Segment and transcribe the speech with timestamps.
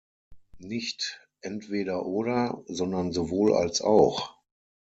[0.57, 4.35] Nicht entweder oder, sondern sowohl als auch!